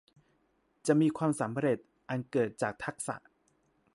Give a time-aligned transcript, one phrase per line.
[0.87, 1.77] จะมีความสำเร็จ
[2.09, 3.15] อันเกิดจากทักษะ